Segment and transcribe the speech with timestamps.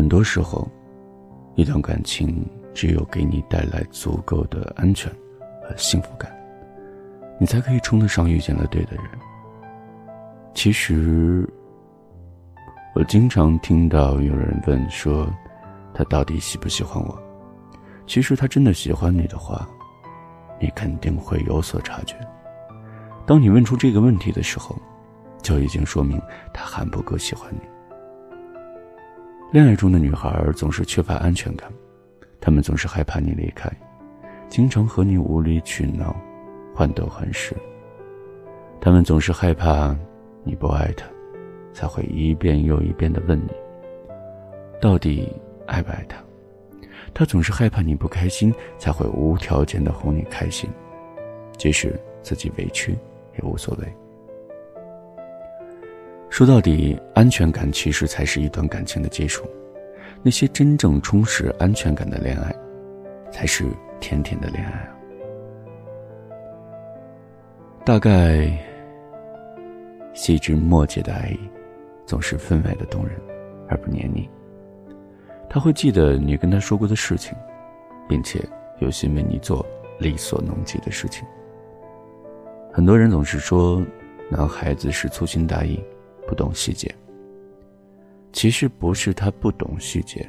[0.00, 0.66] 很多时候，
[1.56, 5.12] 一段感情只有给你带来足够的安全
[5.62, 6.34] 和幸福感，
[7.38, 9.04] 你才可以称得上遇见了对的人。
[10.54, 11.46] 其实，
[12.94, 15.30] 我经常听到有人问说，
[15.92, 17.22] 他到底喜不喜欢我？
[18.06, 19.68] 其实他真的喜欢你的话，
[20.58, 22.16] 你肯定会有所察觉。
[23.26, 24.74] 当你问出这个问题的时候，
[25.42, 26.18] 就已经说明
[26.54, 27.60] 他还不够喜欢你。
[29.52, 31.68] 恋爱中的女孩总是缺乏安全感，
[32.40, 33.68] 她们总是害怕你离开，
[34.48, 36.14] 经常和你无理取闹，
[36.72, 37.52] 患得患失。
[38.80, 39.96] 她们总是害怕
[40.44, 41.04] 你不爱她，
[41.72, 43.50] 才会一遍又一遍的问你，
[44.80, 45.28] 到底
[45.66, 46.16] 爱不爱她。
[47.12, 50.70] 他总是害怕你不开心，才会无条件的哄你开心，
[51.58, 52.96] 即使自己委屈
[53.36, 53.92] 也无所谓。
[56.30, 59.44] 说到底，安全感其实才是一段感情的基础。
[60.22, 62.54] 那些真正充实安全感的恋爱，
[63.32, 63.66] 才是
[63.98, 64.96] 甜甜的恋爱啊！
[67.84, 68.48] 大概
[70.14, 71.38] 细枝末节的爱意，
[72.06, 73.16] 总是分外的动人，
[73.68, 74.28] 而不黏腻。
[75.48, 77.36] 他会记得你跟他说过的事情，
[78.08, 78.40] 并且
[78.78, 79.66] 有心为你做
[79.98, 81.26] 力所能及的事情。
[82.72, 83.84] 很多人总是说，
[84.30, 85.82] 男孩子是粗心大意，
[86.30, 86.94] 不懂细节。
[88.32, 90.24] 其实不是他不懂细节，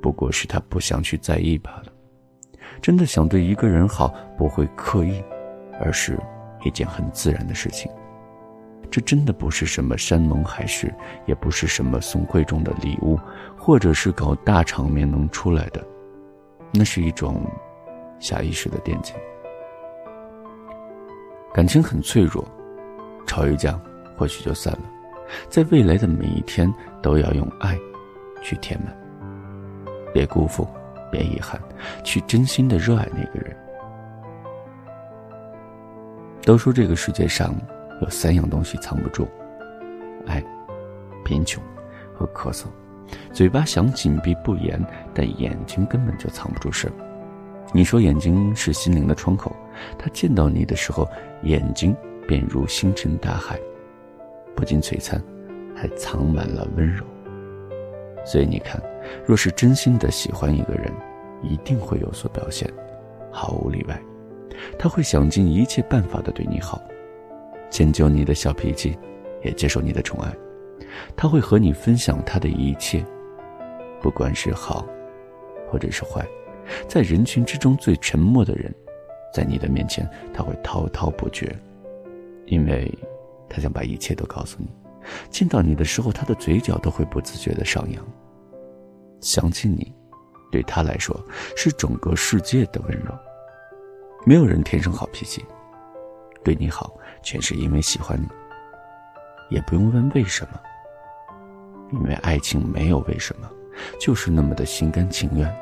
[0.00, 1.92] 不过是他不想去在意罢了。
[2.80, 5.22] 真的想对一个人好，不会刻意，
[5.78, 6.18] 而是
[6.64, 7.92] 一件很自然的事情。
[8.90, 10.92] 这真的不是什么山盟海誓，
[11.26, 13.20] 也不是什么送贵重的礼物，
[13.54, 15.86] 或者是搞大场面能出来的，
[16.72, 17.44] 那是一种
[18.18, 19.12] 下意识的惦记。
[21.52, 22.42] 感情很脆弱，
[23.26, 23.78] 吵一架
[24.16, 24.93] 或许就散了，
[25.48, 26.72] 在未来的每一天
[27.02, 27.78] 都要用爱
[28.42, 28.94] 去填满，
[30.12, 30.66] 别辜负，
[31.10, 31.60] 别遗憾，
[32.02, 33.56] 去真心的热爱那个人。
[36.42, 37.54] 都说这个世界上。
[38.00, 39.26] 有三样东西藏不住：
[40.26, 40.42] 爱、
[41.24, 41.62] 贫穷
[42.12, 42.64] 和咳嗽。
[43.32, 44.84] 嘴巴想紧闭不言，
[45.14, 46.90] 但眼睛根本就藏不住事
[47.72, 49.54] 你说眼睛是心灵的窗口，
[49.96, 51.08] 他见到你的时候，
[51.44, 51.96] 眼睛
[52.26, 53.60] 便如星辰大海，
[54.54, 55.22] 不仅璀璨，
[55.74, 57.04] 还藏满了温柔。
[58.24, 58.82] 所以你看，
[59.26, 60.92] 若是真心的喜欢一个人，
[61.42, 62.66] 一定会有所表现，
[63.30, 64.00] 毫无例外，
[64.78, 66.80] 他会想尽一切办法的对你好。
[67.70, 68.96] 迁就你的小脾气，
[69.42, 70.32] 也接受你的宠爱，
[71.16, 73.04] 他会和你分享他的一切，
[74.00, 74.86] 不管是好，
[75.68, 76.24] 或者是坏。
[76.88, 78.74] 在人群之中最沉默的人，
[79.34, 81.54] 在你的面前他会滔滔不绝，
[82.46, 82.90] 因为
[83.54, 84.68] 他想把一切都告诉你。
[85.30, 88.04] 见到你的时候，他的嘴角都会不自觉的上扬。
[89.20, 89.94] 想起你，
[90.50, 91.18] 对他来说
[91.56, 93.12] 是整个世界的温柔。
[94.26, 95.44] 没有人天生好脾气。
[96.42, 96.92] 对你好，
[97.22, 98.26] 全是因为喜欢你。
[99.50, 100.58] 也不用问为什么，
[101.92, 103.48] 因为爱情没有为什么，
[104.00, 105.54] 就是那么的心甘情愿。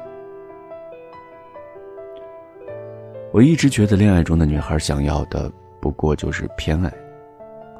[3.33, 6.93] 我一直觉得，恋爱中的女孩想要的不过就是偏爱。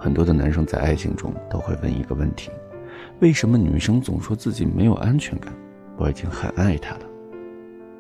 [0.03, 2.51] 很多的男生在爱情中都会问一个问题：
[3.21, 5.55] 为什么女生总说自己没有安全感？
[5.97, 7.03] 我已经很爱她了。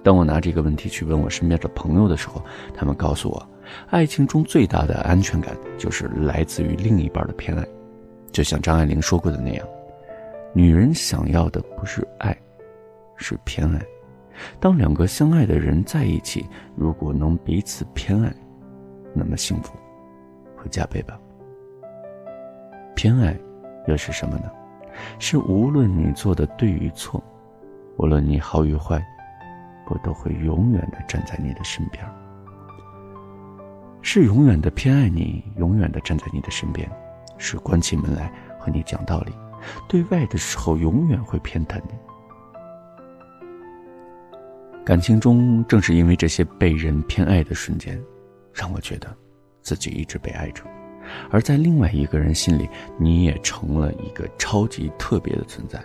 [0.02, 2.42] 当我拿这个问题去问我身边的朋友的时候，
[2.74, 3.48] 他们告诉我。
[3.90, 7.64] 爱情中最大的安全感，就是来自于另一半的偏爱。
[8.32, 9.64] 就像张爱玲说过的那样，
[10.52, 12.36] 女人想要的不是爱，
[13.16, 13.80] 是偏爱。
[14.58, 18.34] 当两个相爱的人在一起，如果能彼此偏爱，
[19.14, 19.72] 那么幸福
[20.56, 21.16] 会加倍吧。
[23.02, 23.36] 偏爱
[23.88, 24.48] 又是什么呢？
[25.18, 27.20] 是无论你做的对与错，
[27.96, 29.04] 无论你好与坏，
[29.88, 32.06] 我都会永远的站在你的身边。
[34.02, 36.88] 是永远的偏爱你，永远的站在你的身边，
[37.38, 39.32] 是关起门来和你讲道理，
[39.88, 41.94] 对外的时候永远会偏袒你。
[44.84, 48.00] 感情中正是因为这些被人偏爱的瞬间，
[48.54, 49.12] 让我觉得
[49.60, 50.62] 自己一直被爱着，
[51.30, 52.68] 而在另外一个人心里，
[52.98, 55.82] 你也成了一个超级特别的存在。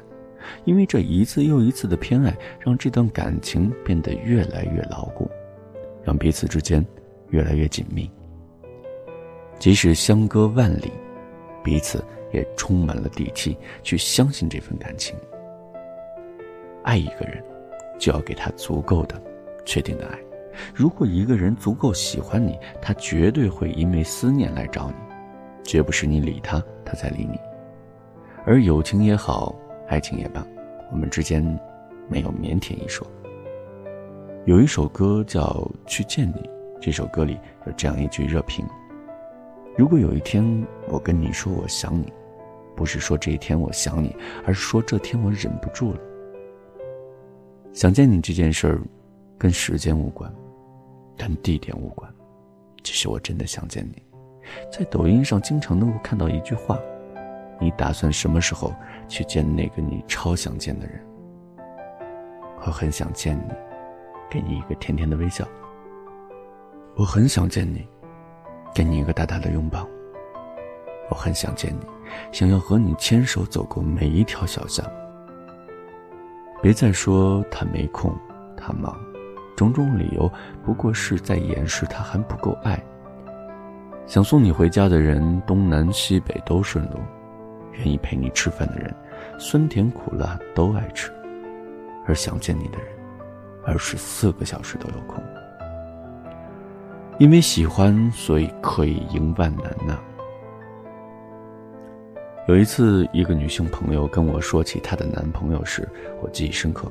[0.65, 5.29] 因为这一次又一次的偏爱，让这段感情变得越来越牢固，
[6.03, 6.85] 让彼此之间。
[7.29, 8.09] 越来越紧密，
[9.59, 10.89] 即使相隔万里，
[11.61, 15.13] 彼此也充满了底气去相信这份感情。
[16.83, 17.43] 爱一个人，
[17.99, 19.21] 就要给他足够的、
[19.65, 20.17] 确定的爱。
[20.73, 24.95] 如果一个人足够喜欢你，他绝对会因为思念来找你，
[25.67, 27.37] 绝不是你理他，他才理你。
[28.45, 29.53] 而友情也好，
[29.89, 30.43] 爱情也罢，
[30.89, 31.43] 我们之间
[32.07, 33.05] 没有腼腆一说。
[34.45, 35.43] 有一首歌叫
[35.85, 36.39] 《去见你》，
[36.81, 38.65] 这首歌里有这样一句热评：
[39.77, 42.13] 如果有一天我跟你说我想你，
[42.73, 44.15] 不是说这一天我想你，
[44.45, 45.99] 而是说这天我忍不住了。
[47.73, 48.81] 想见你这件事儿，
[49.37, 50.33] 跟时间无关，
[51.17, 52.09] 跟地点无关，
[52.81, 54.01] 只是我真的想见你。
[54.71, 56.77] 在抖音上经常能够看到一句话
[57.59, 58.73] ：“你打算什么时候
[59.07, 61.03] 去见那个你超想见的人？”
[62.65, 63.53] 我很想见你，
[64.29, 65.47] 给你一个甜甜的微笑。
[66.95, 67.87] 我很想见你，
[68.73, 69.87] 给你一个大大的拥抱。
[71.09, 71.85] 我很想见你，
[72.31, 74.85] 想要和你牵手走过每一条小巷。
[76.61, 78.13] 别再说他没空，
[78.57, 78.99] 他忙，
[79.55, 80.29] 种种理由
[80.65, 82.83] 不过是在掩饰他还不够爱。
[84.07, 86.97] 想送你回家的人，东南西北都顺路；
[87.73, 88.95] 愿意陪你吃饭的人，
[89.37, 91.11] 酸甜苦辣都爱吃；
[92.05, 92.87] 而想见你的人，
[93.65, 95.21] 二十四个小时都有空。
[97.19, 99.99] 因为喜欢，所以可以迎万难呐。
[102.47, 105.85] 有一次，一个女性朋友跟我说起她的男朋友时，
[106.21, 106.89] 我记忆深刻。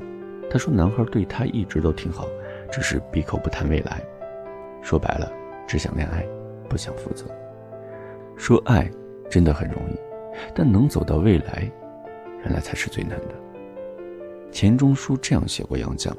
[0.50, 2.26] 她说，男孩对她一直都挺好，
[2.70, 4.02] 只是闭口不谈未来，
[4.82, 5.32] 说白了，
[5.66, 6.22] 只想恋爱。
[6.66, 7.24] 不想负责。
[8.36, 8.90] 说爱
[9.30, 9.98] 真的很容易，
[10.54, 11.70] 但能走到未来，
[12.42, 13.34] 原来才是最难的。
[14.52, 16.12] 钱钟书这样写过杨绛：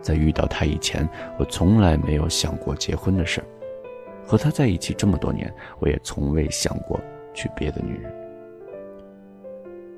[0.00, 3.46] 在遇到他以前，我从来没有想过结婚的事儿；
[4.26, 7.00] 和他在一起这么多年，我也从未想过
[7.32, 8.12] 娶别的女人。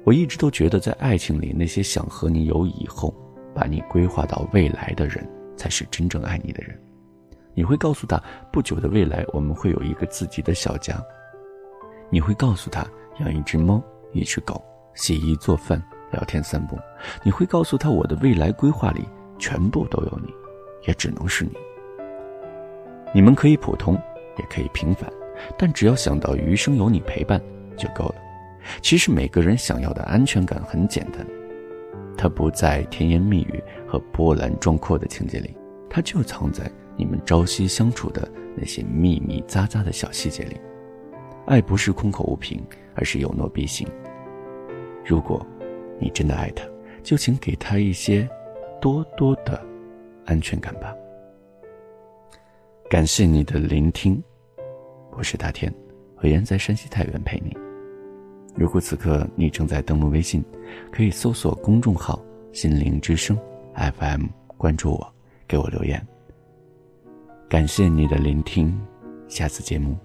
[0.05, 3.13] 我一直都觉得，在爱情里，那些想和你有以后，
[3.53, 6.79] 把你规划到未来的人，才是真正爱你的人。
[7.57, 8.23] 你会告诉他，
[8.53, 11.03] 不久的未来我们会有一个自己的小家。
[12.11, 12.87] 你会告诉他，
[13.21, 13.83] 养一只猫，
[14.13, 14.63] 一只狗，
[14.93, 15.83] 洗衣做饭，
[16.13, 16.79] 聊天散步。
[17.23, 19.09] 你会告诉他，我的未来规划里
[19.39, 20.29] 全部都有你，
[20.87, 21.53] 也只能是你。
[23.15, 23.95] 你们可以普通，
[24.37, 25.11] 也可以平凡，
[25.57, 27.41] 但只要想到余生有你陪伴
[27.75, 28.17] 就够了。
[28.83, 31.27] 其实每个人想要的安全感很简单，
[32.19, 35.57] 它不在甜言蜜语和波澜壮阔的情节里，
[35.89, 36.71] 它就藏在。
[36.97, 40.57] 你们朝夕相处的那些密密匝匝的小细节里，
[41.47, 42.63] 爱不是空口无凭，
[42.95, 43.87] 而是有诺必行。
[45.05, 45.45] 如果，
[46.01, 46.65] 你真的爱他，
[47.03, 48.29] 就请给他一些
[48.81, 49.65] 多多的
[50.25, 50.95] 安全感吧。
[52.89, 54.23] 感谢你的聆听，
[55.13, 55.73] 我是大天，
[56.17, 57.57] 我依然在山西太原陪你。
[58.55, 60.43] 如果此刻你正在登录微信，
[60.91, 63.39] 可以搜索公众号“心灵之声
[63.75, 64.25] FM”，
[64.57, 65.15] 关注我，
[65.47, 66.05] 给我留言。
[67.49, 68.77] 感谢你的聆听，
[69.29, 69.97] 下次节目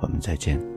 [0.00, 0.75] 我们再见。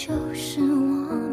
[0.00, 1.29] 就是我。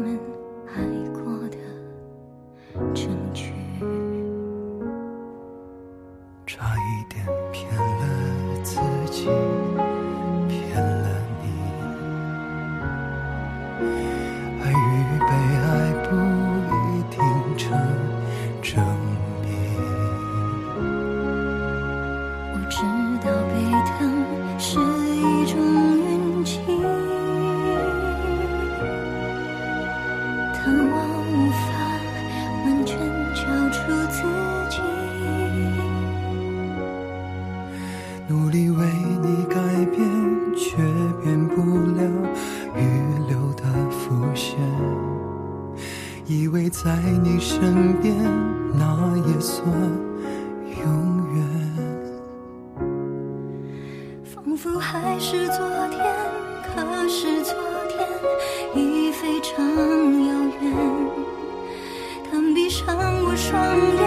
[63.48, 63.56] 双
[63.96, 64.04] 眼，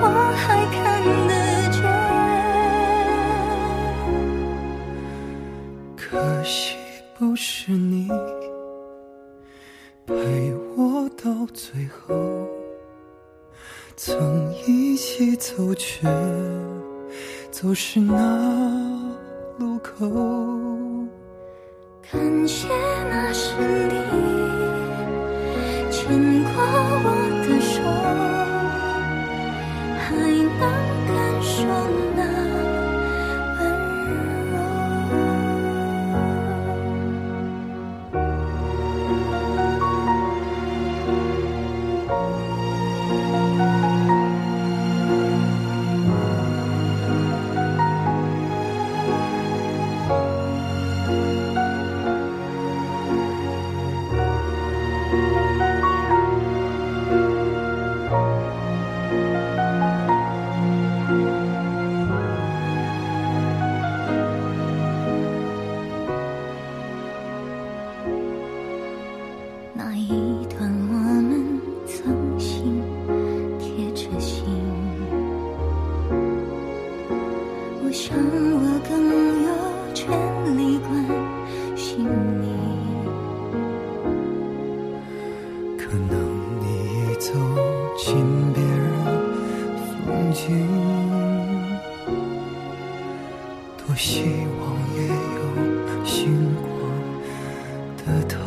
[0.00, 0.04] 我
[0.40, 0.80] 还看
[1.28, 1.32] 得
[1.70, 1.78] 见。
[5.94, 6.78] 可惜
[7.18, 8.08] 不是你，
[10.06, 10.14] 陪
[10.76, 12.14] 我到最后，
[13.96, 16.08] 曾一起走，却
[17.50, 18.16] 走失那
[19.58, 20.08] 路口。
[22.10, 22.66] 感谢
[23.10, 23.94] 那是你
[25.90, 26.08] 牵
[26.44, 26.50] 过
[27.04, 27.29] 我
[30.60, 32.09] 能感受
[90.30, 90.64] 风景，
[93.76, 94.22] 多希
[94.60, 94.60] 望
[94.94, 96.64] 也有星光
[97.96, 98.39] 的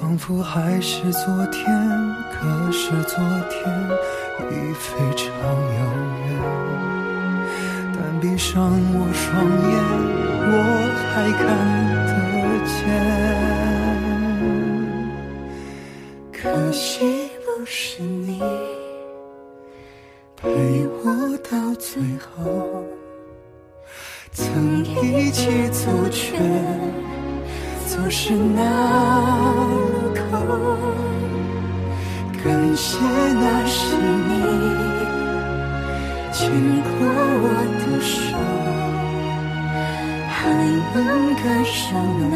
[0.00, 1.64] 仿佛还是昨天，
[2.32, 3.16] 可是昨
[3.48, 3.62] 天
[4.50, 5.78] 已非常遥
[6.26, 6.28] 远。
[7.94, 8.52] 但闭上
[8.92, 9.24] 我双
[9.70, 9.74] 眼，
[10.50, 10.52] 我
[11.10, 11.42] 还看
[12.08, 12.12] 得
[12.66, 12.74] 见。
[16.32, 18.42] 可惜不是你
[20.36, 20.42] 陪
[21.02, 21.04] 我
[21.50, 22.84] 到最后，
[24.32, 26.36] 曾一起走却。
[27.94, 28.60] 走失那
[29.92, 30.20] 路口，
[32.42, 32.44] 感
[32.76, 34.30] 谢那是你
[36.32, 36.50] 牵
[36.82, 36.90] 过
[37.40, 37.44] 我
[37.78, 38.12] 的手，
[40.28, 40.34] 还
[40.92, 40.96] 能
[41.36, 41.78] 感受
[42.32, 42.34] 那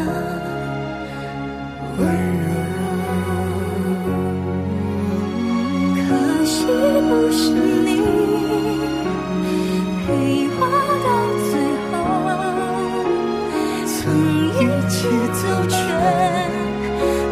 [15.33, 15.75] 走却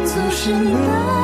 [0.04, 1.17] 走失那